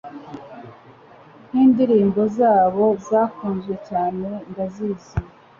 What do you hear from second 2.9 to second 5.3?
zakunzwe cyane ndazizi